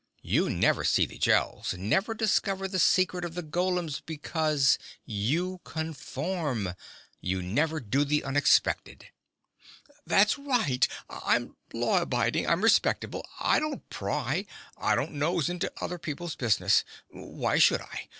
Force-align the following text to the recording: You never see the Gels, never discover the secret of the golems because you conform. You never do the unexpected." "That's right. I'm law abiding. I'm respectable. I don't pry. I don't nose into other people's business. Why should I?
You 0.23 0.49
never 0.49 0.83
see 0.83 1.05
the 1.05 1.19
Gels, 1.19 1.75
never 1.75 2.15
discover 2.15 2.67
the 2.67 2.79
secret 2.79 3.23
of 3.23 3.35
the 3.35 3.43
golems 3.43 4.01
because 4.03 4.79
you 5.05 5.61
conform. 5.63 6.69
You 7.19 7.43
never 7.43 7.79
do 7.79 8.03
the 8.03 8.23
unexpected." 8.23 9.11
"That's 10.07 10.39
right. 10.39 10.87
I'm 11.07 11.55
law 11.71 12.01
abiding. 12.01 12.47
I'm 12.47 12.63
respectable. 12.63 13.23
I 13.39 13.59
don't 13.59 13.87
pry. 13.91 14.47
I 14.75 14.95
don't 14.95 15.11
nose 15.13 15.49
into 15.49 15.71
other 15.79 15.99
people's 15.99 16.35
business. 16.35 16.83
Why 17.11 17.59
should 17.59 17.81
I? 17.81 18.07